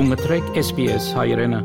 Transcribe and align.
Դու 0.00 0.06
մտրեք 0.08 0.46
SPS 0.56 1.06
հայրենը։ 1.12 1.58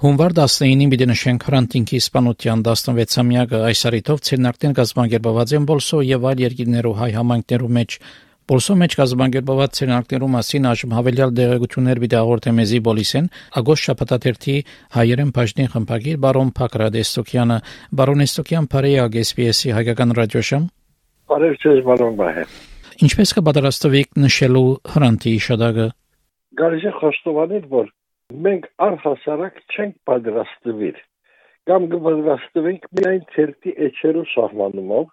Հունվար 0.00 0.34
19-ին 0.38 0.92
պիտի 0.94 1.08
նշենք 1.10 1.42
հրանտինքի 1.44 1.98
իսպանության 2.00 2.62
16-ամյակը 2.64 3.60
այս 3.66 3.82
արիթով 3.90 4.22
ցերնակտեն 4.28 4.76
գազբանգերբված 4.78 5.52
են 5.58 5.66
բոլսո 5.68 6.00
եւ 6.08 6.24
այլ 6.30 6.40
երկիրներու 6.46 6.94
հայ 7.02 7.10
համայնքներու 7.18 7.70
մեջ 7.76 7.98
Բոլսո 8.48 8.78
մեջ 8.80 8.96
գազբանգերբված 9.02 9.76
ցերնակներու 9.80 10.30
մասին 10.40 10.70
այժմ 10.72 10.96
հավելյալ 10.96 11.36
դեղեցություններ 11.36 12.02
աղորդե 12.24 12.56
մեզի 12.56 12.80
բոլիսեն 12.88 13.30
ագոշ 13.60 13.84
շապատաթերթի 13.90 14.56
հայերեն 14.96 15.36
բաժնի 15.36 15.70
խմբագիր 15.76 16.20
բարոն 16.24 16.56
Փակրադեստոկյանը 16.56 17.62
բարոն 18.00 18.24
Էստոկյան 18.24 18.72
Փարեա 18.72 19.06
SPS-ի 19.28 19.76
հայկական 19.76 20.16
ռադիոշամ 20.24 20.66
Բարև 21.30 21.56
ձեզ 21.60 21.86
բարոն 21.90 22.20
Բայե 22.24 22.48
Ինչպես 23.00 23.30
կպատրաստվեք 23.36 24.18
նշելու 24.24 24.68
հրանտի 24.94 25.30
իշադակը 25.40 25.86
Գարիժ 26.60 26.84
է 26.90 26.92
խոստովանել, 27.00 27.68
որ 27.70 27.86
մենք 28.46 28.66
առհասարակ 28.86 29.62
չենք 29.74 29.94
պատրաստվիր 30.10 30.98
կամ 31.70 31.86
կպատրաստվենք 31.92 32.86
միայն 32.98 33.24
ցերտի 33.34 33.72
էջերու 33.86 34.24
սահմանումով 34.32 35.08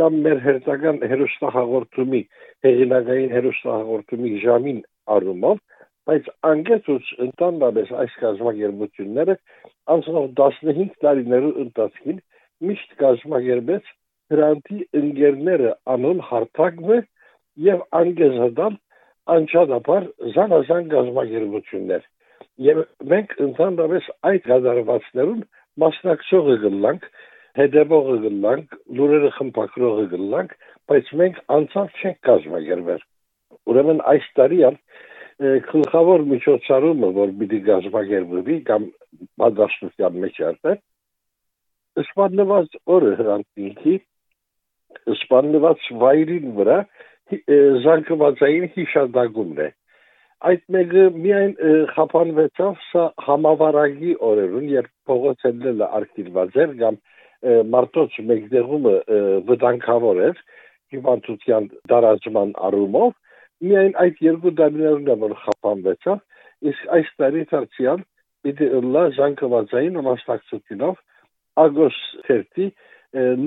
կամ 0.00 0.18
մեր 0.24 0.42
հերթական 0.46 0.98
հերոստահաղորդումի 1.12 2.20
հեղինակային 2.66 3.32
հերոստահաղորդումի 3.36 4.32
ժամին 4.44 4.82
առումով 5.16 5.62
բայց 6.10 6.28
անգետուց 6.50 7.10
ընդանրապես 7.26 7.94
այս 8.02 8.18
կազմակերպությունները 8.24 9.36
անցնող 9.94 10.28
15 10.42 10.94
տարիներու 11.06 11.54
ընթացքին 11.64 12.20
միշտ 12.70 12.94
կազմակերպեց 13.02 13.90
հրանտի 14.34 14.78
ընկերները 15.00 15.74
անոն 15.96 16.22
հարթակն 16.30 16.94
է 16.96 17.00
եւ 17.70 17.84
անգեզադալ 18.00 18.80
անչափաբար 19.34 20.06
զանազան 20.36 20.90
գազագերբություններ 20.94 22.06
եւ 22.66 22.80
մենք 23.12 23.34
ընդհանրապես 23.46 24.08
այդ 24.30 24.48
գազարվածներուն 24.50 25.44
մասնակցողը 25.84 26.56
գլանք 26.64 27.06
հետևողը 27.60 28.16
գլանք 28.24 28.74
լուրերը 28.98 29.30
խմբակրողը 29.38 30.04
գլանք 30.14 30.52
բայց 30.90 31.14
մենք 31.20 31.40
անցավ 31.56 31.96
չենք 32.00 32.20
կազմակերպել 32.30 33.02
ուրեմն 33.70 34.04
այս 34.12 34.28
տարի 34.40 34.60
ալ 34.70 34.78
գլխավոր 35.70 36.24
միջոցառումը 36.30 37.10
որ 37.16 37.34
պիտի 37.40 37.60
գազագերբվի 37.70 38.56
կամ 38.70 38.86
պատասխանության 39.40 40.18
մեջ 40.24 40.40
արվի 40.50 40.74
սպանված 42.04 42.76
օրը 42.96 43.12
հրանտինքի 43.20 43.94
սպանված 45.16 45.88
վայրին 46.02 46.52
վրա 46.58 46.78
զանգվածային 47.84 48.66
հիշադակումն 48.76 49.62
է 49.66 49.68
այդ 50.50 50.62
մեկը 50.74 51.02
միայն 51.24 51.50
խափանվեցավ 51.94 52.78
սա 52.90 53.02
համավարակի 53.26 54.14
օրերուն 54.28 54.68
երբ 54.72 54.92
փողոցելը 55.10 55.88
արկիլված 56.00 56.56
էր 56.64 56.72
կամ 56.80 56.96
մարտոց 57.74 58.16
մեկդեղումը 58.30 58.94
վտանգավոր 59.50 60.22
էր 60.28 60.40
հիվանդության 60.94 61.68
դարաճման 61.92 62.54
առումով 62.68 63.12
միայն 63.68 63.94
այդ 64.04 64.24
երկու 64.26 64.54
դարիներն 64.60 65.12
է 65.14 65.16
որ 65.24 65.36
խափանվեցավ 65.44 66.70
իսկ 66.70 66.88
այս 66.96 67.12
տարի 67.20 67.44
դարձյալ 67.52 68.02
պիտի 68.46 68.68
լա 68.96 69.04
զանգվածային 69.20 70.00
մասնակցությունով 70.08 70.98
ագոս 71.64 72.00
30 72.30 72.72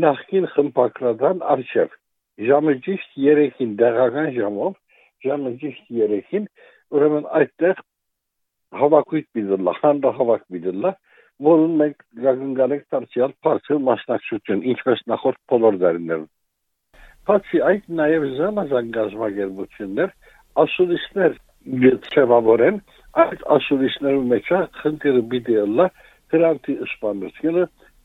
նախքին 0.06 0.47
խմբակրական 0.53 1.44
արժև 1.56 1.94
ժամը 2.42 2.76
ճիշտ 2.86 3.17
3-ին 3.23 3.73
դեղական 3.80 4.30
ժամով, 4.38 4.78
ժամը 5.26 5.52
ճիշտ 5.64 5.89
3-ին, 5.94 6.48
ուրեմն 6.94 7.28
այդտեղ 7.40 7.81
հավաքույթ 8.84 9.28
պիտի 9.38 9.73
հանրահավաք 9.84 10.45
պիտի 10.53 10.74
լա, 10.84 10.91
որում 11.47 11.74
մենք 11.81 12.03
գագնգանենք 12.24 12.84
դարձյալ 12.94 13.34
բարձր 13.46 13.80
մասնակցություն, 13.88 14.63
ինչպես 14.74 15.03
նախորդ 15.13 15.40
բոլոր 15.53 15.78
դարիներում։ 15.84 16.30
Բացի 17.28 17.62
այդ 17.69 17.85
նաև 18.00 18.25
զանազան 18.38 18.90
գազագերբություններ, 18.97 20.09
ասուլիսներ 20.63 21.38
չեվավորեն, 22.13 22.79
այդ 23.24 23.46
ասուլիսներու 23.56 24.25
մեջ 24.34 24.50
խնդիրը 24.81 25.24
պիտի 25.34 25.58
լա 25.78 25.88
հրանտի 26.34 26.75
սպանությունը, 26.94 27.63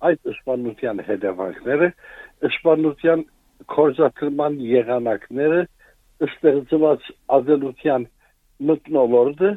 այդ 0.08 0.30
սպանության 0.34 1.03
հետևանքները, 1.08 1.88
սպանության 2.48 3.24
կորզաթրման 3.74 4.58
եղանակները 4.68 5.62
ստեղծված 6.28 7.08
ազելության 7.38 8.06
մտնոլորտը 8.70 9.50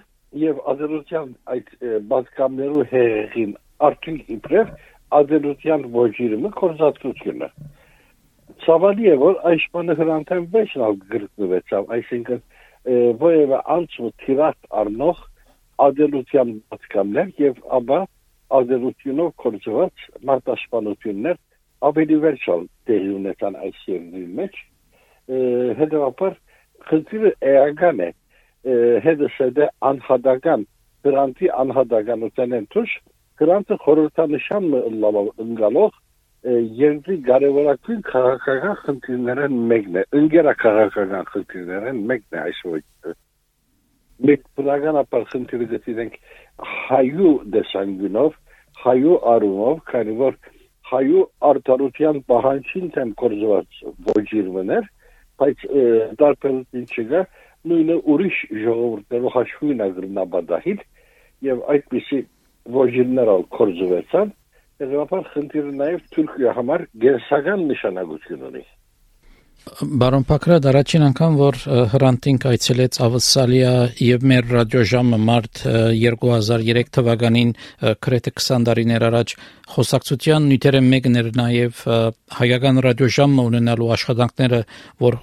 եւ 0.46 0.60
ազելության 0.74 1.30
այդ 1.56 1.70
բացկամներու 2.12 2.88
հեղեղին 2.92 3.54
արդյունք 3.88 4.34
իբրև 4.36 4.74
ազելության 5.22 5.86
ոչիրը 5.96 6.52
կորզաթրությունը 6.62 7.50
ցավալի 8.66 9.10
է 9.12 9.16
որ 9.22 9.38
այս 9.52 9.66
բանը 9.76 9.96
հրանտեմ 10.02 10.48
վեճնալ 10.56 10.98
գրկնվեցավ 11.12 11.94
այսինքն 11.98 12.42
ովևէ 13.26 13.60
անցու 13.76 14.12
թիրախ 14.24 14.58
առնող 14.82 15.22
ազելության 15.86 16.54
բացկամներ 16.72 17.32
եւ 17.42 17.62
ապա 17.78 18.00
ազելությունով 18.60 19.32
կորզված 19.44 20.06
մարտաշփանություններ 20.30 21.38
ավելի 21.90 22.18
վերջալ 22.26 22.66
տեղի 22.92 23.12
ունեցան 23.22 23.58
այս 23.66 23.82
երկրի 23.92 24.26
մեջ 24.42 24.60
հետևաբար 25.82 26.38
խնդիրը 26.92 27.32
էական 27.56 28.04
է 28.06 28.12
հետսեդե 29.08 29.68
անհատական 29.90 30.68
գրանտի 31.06 31.50
անհատականության 31.64 32.56
են 32.58 32.68
թուշ 32.76 32.94
գրանտը 33.42 33.78
խորհրդանշան 33.86 34.68
ընկալող 35.46 36.00
երկրի 36.82 37.18
կարևորագույն 37.28 38.00
քաղաքական 38.08 38.78
խնդիրներն 38.84 39.58
մեկն 39.72 39.98
է 40.02 40.04
ընկերակաղաքական 40.20 41.28
խնդիրներն 41.34 42.00
մեկն 42.12 42.38
է 42.38 42.42
այս 42.42 42.62
ոճը 42.70 43.14
մենք 44.30 44.48
բնականաբար 44.62 45.28
խնդիրը 45.34 45.68
գտինենք 45.74 46.18
հայու 46.72 47.34
դեսանգունով 47.58 48.40
հայու 48.82 49.20
արումով 49.36 49.84
քանի 49.92 50.18
որ 50.22 50.40
հայու 50.92 51.24
արտարության 51.52 52.20
պահանջին 52.32 52.92
թեմ 52.96 53.14
կորզված 53.22 53.80
ոչիրվներ, 54.12 54.90
բայց 55.42 55.66
դարբերություն 56.22 56.86
չկա, 56.92 57.22
նույնը 57.72 57.96
ուրիշ 58.12 58.38
ժողովուրդներով 58.66 59.34
հաշվին 59.38 59.84
ագրնաբադահիլ 59.88 60.84
եւ 61.48 61.64
այդպիսի 61.76 62.20
ոչիրներ 62.82 63.32
ալ 63.36 63.44
կորզվեցան, 63.58 64.36
հետեւաբար 64.82 65.28
խնդիրը 65.36 65.74
նաեւ 65.82 66.06
Թուրքիա 66.16 66.54
համար 66.58 66.86
գերսական 67.06 67.66
նշանակություն 67.72 68.46
ունի։ 68.50 68.64
Բարոն 69.62 70.24
Պակրադ 70.26 70.66
առաջին 70.72 71.04
անգամ 71.06 71.36
որ 71.38 71.58
հրանտինք 71.92 72.46
այցելեց 72.50 72.96
Ավսալիա 73.06 73.72
եւ 74.02 74.24
մեր 74.32 74.46
ռադիոժամը 74.56 75.18
մարտ 75.22 75.60
2003 76.02 76.88
թվականին 76.98 77.52
քրեթե 78.06 78.34
20 78.42 78.66
տարիներ 78.70 79.04
առաջ 79.10 79.34
խոսակցության 79.76 80.48
նյութերը 80.52 80.82
մեկն 80.88 81.20
էր 81.22 81.30
նաեւ 81.38 81.84
հայկական 82.40 82.82
ռադիոժամը 82.88 83.46
ունենալու 83.52 83.92
աշխատանքները 83.98 84.62
որ 85.06 85.20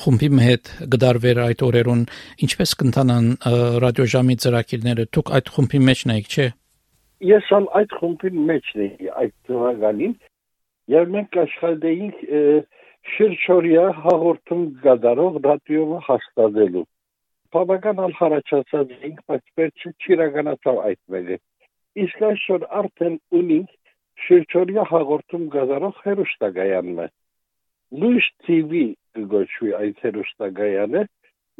խումբի 0.00 0.30
հետ 0.46 0.70
գդարվեր 0.96 1.40
այդ 1.44 1.64
օրերուն 1.66 2.06
ինչպես 2.46 2.72
կընթանան 2.80 3.28
ռադիոժամի 3.84 4.38
ծրագիրները 4.46 5.06
դուք 5.12 5.34
այդ 5.36 5.52
խումբի 5.56 5.82
մեջն 5.90 6.14
եք 6.16 6.32
չէ 6.32 6.48
Ես 7.26 7.52
ալ 7.56 7.68
այդ 7.82 7.92
խումբի 8.00 8.32
մեջն 8.48 8.80
եմ 8.86 9.12
այդ 9.20 9.36
թվականին 9.50 10.16
եւ 10.96 11.12
մենք 11.16 11.38
աշխատեինք 11.42 12.24
շրջորիա 13.14 13.82
հաղորդում 14.04 14.62
գդարող 14.84 15.36
ռադիոյը 15.46 15.98
հաստատելու։ 16.06 16.84
Բավական 17.56 18.00
անհարաճացած 18.06 18.94
ենք, 19.08 19.20
բայց 19.30 19.44
վերջը 19.60 19.92
չիրականացավ 20.02 20.80
այդ 20.88 21.00
մեկը։ 21.14 21.36
Իսկ 22.04 22.24
այսօր 22.28 22.66
արդեն 22.80 23.14
ունենք 23.40 23.70
շրջորիա 24.26 24.84
հաղորդում 24.90 25.44
գդարող 25.54 26.00
հերոստագայանը։ 26.06 27.06
Լույս 28.02 28.28
TV 28.48 28.82
գոչվի 29.32 29.72
այդ 29.80 30.02
հերոստագայանը, 30.06 31.02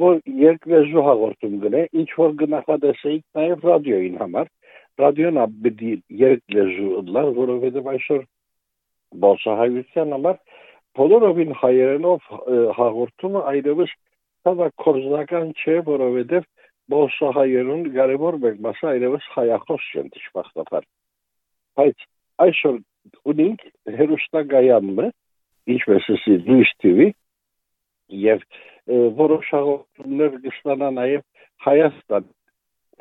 որ 0.03 0.21
երկլեզու 0.43 1.05
հաղորդում 1.09 1.57
գնե, 1.63 1.83
ինչ 2.01 2.09
որ 2.21 2.37
գնահատեսեիք 2.43 3.25
նաև 3.39 3.67
ռադիոյին 3.71 4.19
համար։ 4.25 4.51
Ռադիոն 5.01 5.39
ապդի 5.47 5.93
երկլեզու 6.27 7.05
լար, 7.17 7.31
որովհետև 7.39 7.91
այսօր 7.95 8.23
բացահայտության 9.25 10.15
համար 10.17 10.39
բոլորովին 10.97 11.53
հայերենով 11.61 12.29
հաղորդումը 12.77 13.43
այլևս 13.53 13.93
ցավա 14.47 14.69
կորզական 14.83 15.53
չէ, 15.61 15.77
որովհետև 15.89 16.47
բոսահայերուն 16.93 17.83
կարևոր 17.97 18.39
մեկ 18.45 18.61
մասը 18.67 18.89
այլևս 18.93 19.29
հայախոս 19.37 19.87
չեն 19.93 20.11
դժբախտաբար։ 20.17 20.87
Բայց 21.77 22.07
այսօր 22.47 22.79
ունենք 23.33 23.65
հերոստագայանը, 24.01 25.09
ինչպես 25.77 26.09
ասի 26.17 26.37
Լույս 26.47 26.73
TV, 26.85 27.09
եւ 28.27 28.45
որոշ 29.19 29.53
հաղորդումներ 29.57 30.37
կստանա 30.47 30.91
նաեւ 30.97 31.23
Հայաստան 31.67 32.29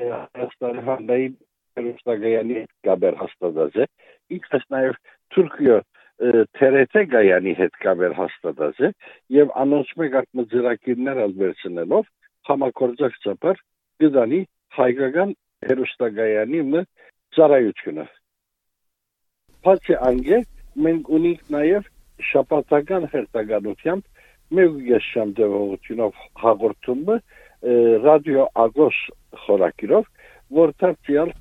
Հայաստանի 0.05 0.85
հանրային 0.89 1.35
հերոստագայանի 1.77 2.55
հետ 2.59 2.71
գաբեր 2.87 3.19
հաստատած 3.21 3.77
է 3.83 3.85
ինչպես 4.35 4.65
նաև 4.73 4.97
Թուրքիա 5.35 5.77
TRT 6.15 7.01
գայանի 7.11 7.53
հետ 7.59 7.73
գաբեր 7.83 8.13
հաստատած 8.15 8.77
է 8.87 8.89
եւ 9.35 9.49
անոնց 9.61 9.89
մեկ 9.99 10.13
ակմ 10.21 10.43
ծրագիրներ 10.53 11.19
ալբերցնելով 11.25 12.05
համակորձակցաբար 12.49 13.59
գդանի 14.03 14.39
հայկական 14.77 15.33
հերոստագայանի 15.69 16.61
մը 16.71 16.83
ծառայությունը 17.35 18.07
Բացի 19.65 19.99
անգե 20.09 20.39
մենք 20.87 21.13
ունենք 21.19 21.53
նաև 21.57 21.91
շապատական 22.31 23.07
հերթականությամբ 23.11 24.03
մեկ 24.55 24.81
եշամ 24.95 25.37
դեպողությունով 25.39 26.19
հաղորդումը 26.45 27.15
ռադիո 28.05 28.43
ագոս 28.65 28.99
խորակիրով 29.45 30.11
որտեղ 30.63 31.33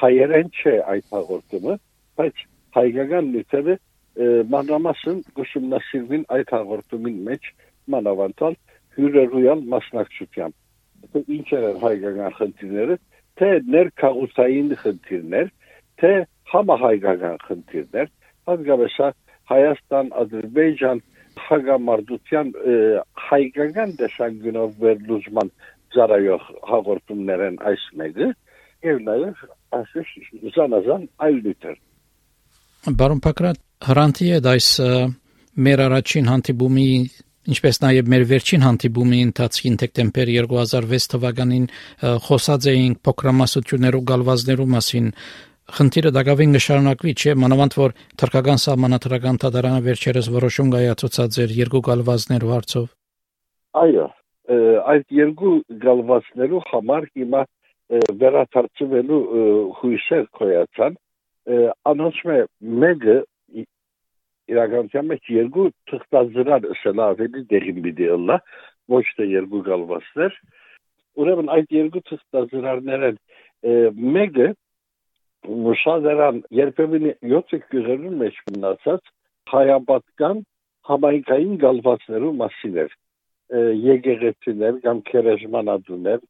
հայերեն 0.00 0.52
չէ 0.54 0.74
այդ 0.94 1.10
հաղորդումը 1.16 1.74
բայց 2.20 2.44
հայկական 2.76 3.32
նյութերը 3.34 3.74
մանրամասն 4.54 5.22
գուսումնասիրվին 5.38 6.24
այդ 6.36 6.52
հաղորդումին 6.54 7.16
մեջ 7.28 7.48
մանավանդալ 7.94 8.56
հյուրերույալ 8.98 9.64
մասնակցությամբ 9.74 11.24
ինչ 11.38 11.48
են 11.58 11.80
հայկական 11.84 12.36
խնդիրները 12.38 12.96
թե 13.40 13.48
ներքաղուցային 13.74 14.70
խնդիրներ 14.84 15.50
թե 16.02 16.12
համահայկական 16.54 17.42
խնդիրներ 17.48 18.12
հատկապես 18.50 18.98
Հայաստան, 19.44 20.06
Ադրբեջան 20.22 21.00
հագամարտության 21.44 22.52
հայկական 23.26 23.90
դաշանգնով 23.98 24.78
վերլուծման 24.84 25.50
ծառայող 25.94 26.46
հաղորդումներ 26.70 27.42
են 27.48 27.58
այս 27.70 27.84
մեկը 28.00 28.28
եւ 28.88 29.02
նաեւ 29.08 29.42
ասես 29.80 30.14
զանազան 30.56 31.04
այլ 31.26 31.38
դիտեր 31.48 31.76
Բարոն 33.02 33.22
Պակրատ 33.26 33.60
հրանտի 33.88 34.28
է 34.34 34.40
այս 34.54 34.68
մեր 35.64 35.82
առաջին 35.84 36.28
հանդիպումի 36.32 36.88
ինչպես 37.54 37.80
նաև 37.84 38.06
մեր 38.08 38.22
վերջին 38.30 38.62
հանդիպումի 38.64 39.18
ընթացքին 39.28 39.74
դեկտեմբեր 39.82 40.30
2006 40.34 41.08
թվականին 41.14 41.66
խոսած 42.24 42.68
էինք 42.72 43.02
փոքրամասնություններով 43.08 44.06
գալվազներու 44.10 44.68
մասին 44.74 45.10
խնդիրը 45.74 46.10
դակավին 46.12 46.56
կշարունակվի, 46.58 47.12
չէ, 47.16 47.34
մանավանդ 47.40 47.76
որ 47.80 47.94
թրկական 48.20 48.58
սահմանադրական 48.64 49.38
դատարանը 49.44 49.84
վերջերս 49.84 50.26
որոշում 50.34 50.72
կայացուցած 50.74 51.38
էր 51.44 51.54
երկու 51.58 51.82
գալվազներու 51.88 52.52
հարցով։ 52.54 52.88
Այո, 53.84 54.08
այդ 54.94 55.06
երկու 55.18 55.54
գալվազներու 55.84 56.62
համար 56.68 57.06
հիմա 57.14 57.42
վերաթարցվելու 58.24 59.22
հույսեր 59.80 60.26
կոյացան, 60.40 60.98
անոնց 61.94 62.20
մեկը 62.84 63.16
իրականության 64.52 65.08
մեջ 65.10 65.30
երկու 65.34 65.66
թղթազրար 65.90 66.68
ասել 66.74 67.00
ավելի 67.04 67.42
դեղին 67.52 67.80
պիտի 67.86 68.08
ըլլա, 68.16 68.36
ոչ 68.94 69.04
թե 69.18 69.28
երկու 69.30 69.62
գալվազներ։ 69.68 70.36
Ուրեմն 71.24 71.50
այդ 71.54 71.74
երկու 71.78 72.02
թղթազրարներն 72.10 73.18
մեկը 74.18 74.48
Մուշադերան 75.44 76.40
երբեմն 76.56 77.06
7 77.30 77.64
գյուղերուն 77.72 78.14
մեջ 78.20 78.36
մնացած 78.54 79.10
հայապատկան 79.52 80.38
համայնքային 80.88 81.58
գալվածներու 81.64 82.32
մասին 82.40 82.78
էր 82.84 82.94
եկեղեցիներ 83.84 84.80
կամ 84.84 85.02
քերեժմանադուներ 85.10 86.24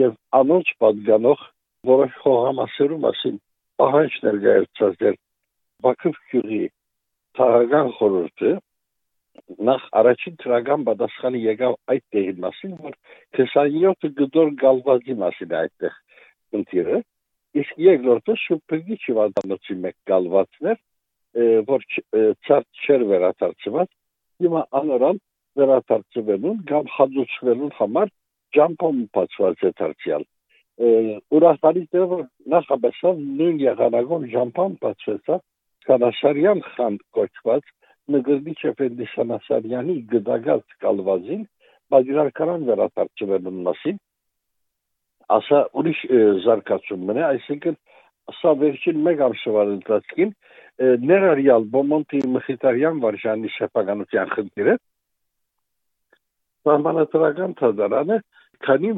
եւ 0.00 0.16
անոնց 0.40 0.72
պատգանող 0.84 1.44
որոշ 1.90 2.16
խոհամասերու 2.24 3.00
մասին 3.04 3.36
պահանջ 3.80 4.16
ներկայացած 4.26 5.04
էր 5.10 5.18
Բաքվ 5.84 6.18
գյուղի 6.32 6.62
թաղական 7.40 7.94
խորհուրդը 7.98 8.56
նախ 9.70 9.86
առաջին 10.00 10.34
թրագան 10.44 10.84
պատասխանը 10.90 11.40
եկավ 11.46 11.78
այդ 11.94 12.04
տեղի 12.14 12.34
մասին 12.44 12.74
որ 12.88 12.98
27 13.38 14.12
գդոր 14.20 14.52
գալվածի 14.64 15.16
մասին 15.24 15.56
այդտեղ 15.60 15.96
ընտիրը 16.60 17.00
Իսկ 17.58 17.78
երկրորդը 17.82 18.34
շուպգի 18.40 18.96
չվանդանոցի 19.04 19.74
մեկ 19.84 19.94
գալվածներ, 20.10 20.76
որ 21.70 21.86
ցած 22.46 22.82
չեր 22.84 23.04
վերաթարցված, 23.10 23.88
հիմա 24.44 24.62
անորան 24.80 25.18
վերաթարցվելուն 25.60 26.60
կամ 26.70 26.92
հաջողվելուն 26.96 27.72
համար 27.78 28.12
ջամփոմ 28.56 29.00
բացված 29.18 29.64
է 29.66 29.72
դարձյալ։ 29.80 30.26
Ուրախալի 31.38 31.84
որ 32.14 32.22
նախաբեսավ 32.54 33.24
նույն 33.40 33.58
եղանակով 33.64 34.28
ջամփոմ 34.34 34.78
բացվեցա 34.84 35.40
Սանասարյան 35.86 36.60
խանդ 36.74 37.02
կոչված 37.16 37.70
նգրդիչ 38.14 38.58
Էֆենդի 38.70 39.06
Սանասարյանի 39.14 39.96
գդագած 40.12 40.76
կալվազին 40.84 41.42
բաժարական 41.94 42.66
վերաթարցվելուն 42.70 43.60
մասին 43.68 44.00
ասա 45.36 45.60
ուրիշ 45.80 46.00
զարգացում 46.44 47.04
մնա, 47.10 47.26
այսինքն 47.34 47.76
սա 48.40 48.52
վերջին 48.60 49.02
մեկ 49.06 49.22
ամսվա 49.26 49.64
ընթացքին 49.74 50.32
ներառյալ 51.10 51.66
Բոմոնտի 51.74 52.20
Մխիթարյան 52.34 53.00
վարժանի 53.04 53.52
շփականության 53.56 54.32
խնդիրը 54.34 54.74
Սահմանադրական 56.66 57.54
թազարանը 57.60 58.18
քանի 58.66 58.90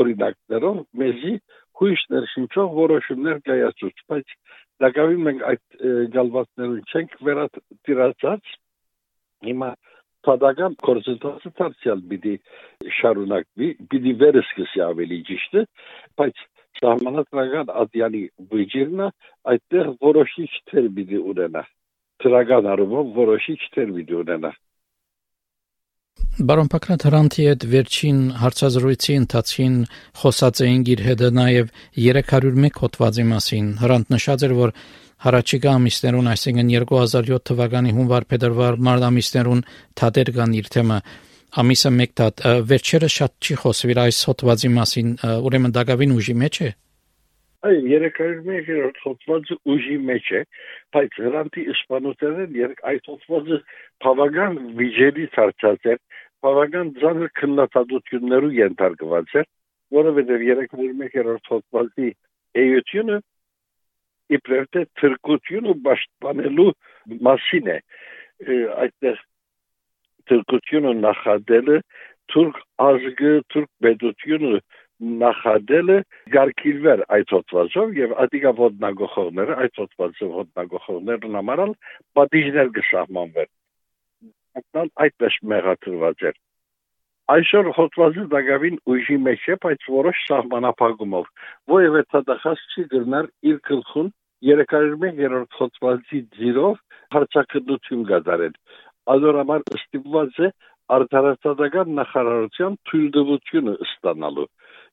օրինակներով 0.00 0.78
մեզի 1.02 1.34
հույս 1.82 2.02
ներշնչող 2.12 2.68
որոշումներ 2.78 3.40
կայացուց, 3.48 4.02
բայց 4.12 4.34
դակավին 4.82 5.24
մենք 5.28 5.46
այդ 5.52 5.86
գալվածներուն 6.16 6.82
չենք 6.92 7.16
վերատիրացած 7.28 8.54
հիմա 9.48 9.70
Թադական 10.22 10.74
կորզընթացը 10.86 11.50
դարձյալ 11.58 12.02
պիտի 12.10 12.32
շարունակվի, 12.98 13.68
պիտի 13.90 14.12
վերսկսի 14.20 14.82
ավելի 14.86 15.18
ճիշտը, 15.28 15.62
բայց 16.20 16.42
սահմանադրական 16.78 17.72
ադյանի 17.82 18.20
բյուջերնը 18.52 19.08
այդտեղ 19.52 19.90
որոշիչ 20.06 20.50
թեր 20.70 20.86
պիտի 20.98 21.22
ունենա։ 21.32 21.64
Դրական 22.22 22.68
առումով 22.74 23.10
որոշիչ 23.18 23.58
թեր 23.74 23.92
պիտի 23.98 24.18
ունենա։ 24.22 24.52
Բարոն 26.32 26.70
Պակրատ 26.72 27.02
Հրանտի 27.04 27.44
հետ 27.44 27.64
վերջին 27.68 28.20
հարցազրույցի 28.40 29.16
ընթացքին 29.20 29.74
խոսած 30.16 30.60
էինք 30.64 30.90
իր 30.94 31.02
հետ 31.04 31.24
նաև 31.36 31.72
301 32.00 32.78
հոդվածի 32.80 33.24
մասին։ 33.32 33.66
Հրանտ 33.82 34.14
նշած 34.14 34.44
էր, 34.48 34.54
որ 34.56 34.72
Հարաճիգա 35.26 35.74
ամիսներուն, 35.76 36.30
այսինքն 36.32 36.72
2007 36.72 37.44
թվականի 37.52 37.92
հունվար-փետրվար 37.98 38.80
մարտ 38.88 39.06
ամիսներուն 39.12 39.60
թատեր 40.00 40.32
կան 40.40 40.56
իր 40.62 40.72
թեմը 40.72 40.98
ամիսը 41.62 41.92
մեկ 42.00 42.16
թատ 42.22 42.44
վերջերը 42.72 43.12
շատ 43.12 43.32
չի 43.44 43.58
խոսվիր 43.60 44.00
այս 44.08 44.22
հոդվածի 44.32 44.72
մասին 44.80 45.12
ուրեմն 45.36 45.76
դակավին 45.76 46.16
ուժի 46.16 46.38
մեջ 46.46 46.62
է 46.64 46.72
Այ 47.62 47.76
երեքերորդ 47.86 48.96
հոդվածը 49.04 49.56
ուժի 49.70 49.96
մեջ 50.06 50.28
է 50.34 50.40
բայց 50.94 51.18
հրանտի 51.24 51.62
իսպանոներեն 51.72 52.56
երեք 52.58 52.80
այդ 52.90 53.10
հոդվածը 53.10 53.58
բավական 54.02 54.56
վիճելի 54.80 55.26
ցարծած 55.36 55.86
է 55.92 55.94
բավական 56.42 56.90
ծանր 56.98 57.30
քննադատություններու 57.38 58.52
ենթարկված 58.58 59.36
է 59.38 59.44
որովհետև 59.98 60.44
երեքերորդ 60.48 61.52
հոդվածի 61.52 62.10
էությունը 62.62 63.20
իբրև 64.38 64.68
թե 64.74 64.82
թրկությունը 65.02 65.76
պաշտպանելու 65.86 66.68
մասին 67.28 67.70
է 67.72 67.78
այդտեղ 68.82 69.22
թրկությունը 70.32 70.92
նախադելը 71.06 71.78
թուրք 72.32 72.58
ազգը 72.90 73.32
թուրք 73.52 73.70
պետությունը 73.86 74.60
նախադելը 75.22 75.96
գարկիլվեր 76.36 77.02
այդ 77.16 77.34
հոդվածով 77.36 77.96
եւ 77.98 78.14
ադիգա 78.24 78.52
ոտնագողողները 78.60 79.58
այդ 79.64 79.82
հոդվածով 79.82 80.32
ոտնագողողներն 80.42 81.36
համարալ 81.40 81.74
պատիժներ 82.18 82.72
կսահմանվեր 82.78 83.50
ակնալ 84.62 84.90
այդպես 85.06 85.38
մեղադրված 85.52 86.26
էր 86.30 86.40
այսօր 87.32 87.70
հոդվածը 87.76 88.24
դակավին 88.32 88.80
ուժի 88.94 89.18
մեջ 89.26 89.44
է 89.52 89.58
բայց 89.66 89.86
որոշ 89.98 90.24
սահմանափակումով 90.30 91.30
որովհետեւ 91.74 92.26
դա 92.30 92.54
չի 92.54 92.84
գրնար 92.94 93.30
իր 93.52 93.60
գլխուն 93.70 94.10
301-րդ 94.42 95.56
հոդվածի 95.58 96.20
ձիրով 96.36 96.78
հարցակրթություն 97.14 98.02
կատարել։ 98.08 98.54
Ազորամար 99.14 99.64
ստիպված 99.76 100.40
է 100.46 100.48
արտարացական 100.96 101.92
նախարարության 101.98 102.78
թույլտվությունը 102.90 103.74
ստանալու 103.86 104.48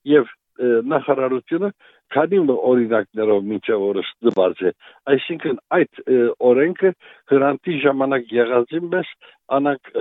եւ 0.07 0.29
նախարարությունը 0.59 1.69
քանի 2.13 2.39
օրինակներով 2.69 3.43
մինչև 3.49 3.83
օրս 3.89 4.09
դբարձ 4.27 4.63
է 4.69 4.71
այսինքն 5.13 5.59
այդ 5.77 6.01
օրենքը 6.49 6.91
հրանտի 7.31 7.75
ժամանակ 7.83 8.33
եղածին 8.37 8.89
մեզ 8.95 9.13
անակ 9.59 9.91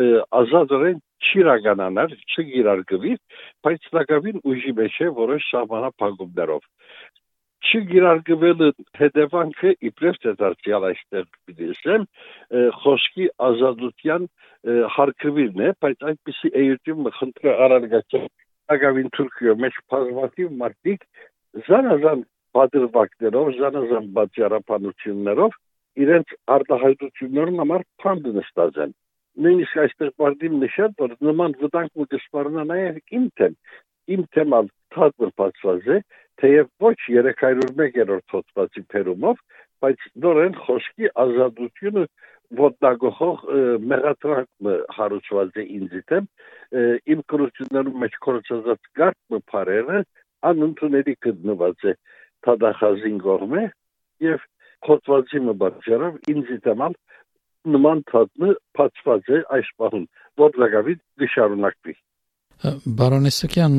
ազատորեն 0.40 0.98
չիրականանար 1.28 2.16
չգիրարգվի 2.16 3.14
բայց 3.66 3.86
նկավին 3.98 4.42
ուժի 4.54 4.74
մեջ 4.80 4.98
է 5.04 5.12
որոշ 5.20 5.46
սահմանափակումներով 5.52 6.66
չգիրարգվելը 7.68 8.68
հետևանքը 8.98 9.70
իբրև 9.88 10.18
դարձյալ 10.42 10.84
այստեղ 10.88 11.24
պիտեսեմ 11.48 12.04
խոսքի 12.82 13.26
ազատության 13.48 14.28
հարկվիրն 14.94 15.64
է, 15.66 15.72
բայց 15.82 16.06
այդպիսի 16.12 16.52
էյություն 16.62 17.10
խնդրը 17.18 17.56
արարգացել 17.66 18.28
ագավին 18.74 19.10
Թուրքիո 19.16 19.56
մեջ 19.64 19.80
բազմաթիվ 19.94 20.54
մարդիկ 20.62 21.04
զանազան 21.68 22.24
պատրվակներով, 22.58 23.50
զանազան 23.58 24.08
բացառապանություններով 24.18 25.58
իրենց 26.04 26.34
արտահայտություններն 26.58 27.60
համար 27.62 27.84
փանդ 28.02 28.32
նստած 28.38 28.82
են 28.86 28.96
նույնիսկ 29.38 29.76
այստեղ 29.82 30.24
արդին 30.28 30.54
նշել, 30.62 30.94
որ 30.98 31.12
նման 31.22 31.52
վտանգ 31.60 32.00
ու 32.02 32.06
դժվարնա 32.14 32.62
նաև 32.70 32.96
իմ 33.18 33.26
թեմ, 33.38 33.52
իմ 34.14 34.22
թեման 34.34 34.70
թատվր 34.94 35.30
բացված 35.40 35.90
է, 35.94 35.98
թեև 36.42 36.70
ոչ 36.86 36.94
301-րդ 37.06 38.34
հոդվածի 38.34 38.82
փերումով, 38.94 39.42
բայց 39.84 40.08
նորեն 40.24 40.58
խոսքի 40.64 41.10
ազատությունը 41.24 42.04
ոտնագողող 42.56 43.42
մեղադրանք 43.92 44.70
հարուցված 44.96 45.58
է 45.60 45.64
ինձ 45.78 45.96
դեմ 46.12 46.28
իմ 47.12 47.24
կրություններում 47.32 47.98
մեջ 48.04 48.16
կորցած 48.24 48.88
գարտ 49.00 49.40
փարերը 49.52 50.00
անընդունելի 50.48 51.14
գտնված 51.26 51.86
է 51.92 51.94
թադախազին 52.46 53.20
կողմը 53.26 53.64
եւ 54.24 54.48
հոդվածի 54.88 55.44
մբարձրով 55.48 56.18
ինձ 56.32 56.52
դեմալ 56.64 56.98
նման 57.76 58.04
թատնը 58.08 58.52
փածված 58.78 59.32
է 59.36 59.40
այս 59.58 59.72
պահում 59.82 60.04
որ 60.40 60.60
լագավի 60.62 60.94
դիշարունակվի 61.22 61.98
Բարոնեսակյան, 62.58 63.74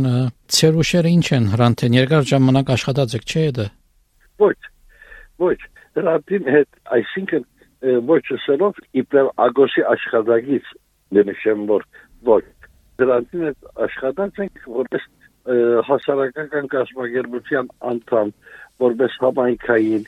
ծեր 0.56 0.78
ուշերը 0.80 1.10
ինչ 1.12 1.28
են 1.36 1.48
հրանտեն 1.52 1.96
երկար 1.98 2.28
ժամանակ 2.30 2.70
աշխատած 2.76 3.16
եք 3.18 3.26
չէ՞ 3.28 3.42
դա։ 3.58 3.66
Ոչ։ 4.40 4.60
Ոչ, 5.44 5.58
հրանտին 6.00 6.48
հետ, 6.56 6.70
այսինքն 6.96 7.44
ոչ 7.82 8.24
սելով 8.46 8.80
իբրև 9.02 9.30
ագոսի 9.40 9.84
աշխատագից 9.94 10.72
նշեմ 11.16 11.66
որ 11.70 11.86
ոչ 12.28 12.44
դրանցին 13.00 13.46
հետ 13.48 13.70
աշխատած 13.86 14.42
ենք 14.46 14.64
որպես 14.80 15.06
հասարակական 15.90 16.68
կազմակերպության 16.74 17.70
անդամ 17.92 18.34
որպես 18.84 19.16
համայնքային 19.24 20.04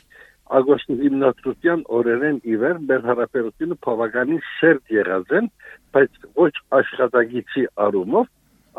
ագոստի 0.58 0.96
հիմնադրության 1.00 1.84
օրերեն 1.96 2.38
իվեր 2.52 2.82
մեր 2.90 3.06
հարաբերությունը 3.08 3.78
բավականին 3.86 4.42
սերտ 4.50 4.94
եղած 4.98 5.34
են 5.38 5.48
բայց 5.96 6.20
ոչ 6.42 6.52
աշխատագիտի 6.80 7.64
առումով 7.86 8.28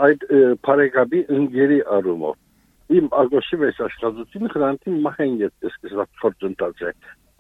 այդ 0.08 0.28
բարեկամի 0.68 1.24
ընկերի 1.40 1.80
առումով 1.98 2.96
իմ 3.00 3.10
ագոսի 3.24 3.60
մեջ 3.64 3.82
աշխատությունը 3.88 4.54
հրանտին 4.54 5.02
մահեն 5.08 5.36
ես 5.42 5.68
սկսած 5.72 6.10
փորձընթաց 6.22 6.86
է 6.90 6.94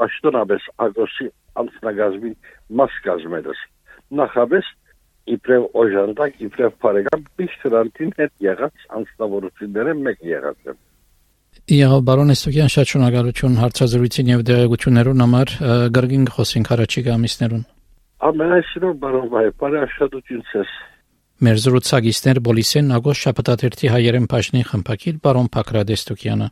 աշտոնաբես 0.08 0.70
ագոսի 0.88 1.30
անձնագազմի 1.62 2.32
մաս 2.80 2.96
կազմելս 3.08 3.60
նախաբես 4.20 4.72
իբրև 5.34 5.68
օժանդակ 5.84 6.42
իբրև 6.48 6.74
բարեկամ 6.84 7.28
միշտ 7.42 7.68
հրանտին 7.68 8.16
հետ 8.20 8.34
եղած 8.48 8.88
անձնավորությունները 8.98 9.94
մեկ 10.08 10.26
եղած 10.34 10.74
են 10.74 10.82
Իա 11.74 12.00
բարոն 12.08 12.34
Էստոկյան 12.34 12.72
շատ 12.74 12.90
շնորհակալություն 12.92 13.60
հարցազրույցին 13.62 14.32
եւ 14.34 14.42
դերակցություններուն 14.50 15.24
համար 15.24 15.54
գրգին 15.98 16.26
խոսենք 16.38 16.72
առաջիկա 16.76 17.14
ամիսներուն 17.14 17.64
Ամենաշնորհ 18.30 18.98
բարոն 19.04 19.30
Վայ, 19.34 19.46
բարի 19.62 19.80
աշխատություն 19.84 20.44
ցես 20.50 20.74
Մեր 21.44 21.62
զրուցակիցներ 21.64 22.42
Բոլիսեն 22.48 22.92
Ագոս 22.98 23.24
շապտաթերթի 23.28 23.94
հայերեն 23.96 24.28
բաժնի 24.34 24.66
խմբակիր 24.74 25.22
բարոն 25.28 25.54
Փակրադեստոկյանը 25.56 26.52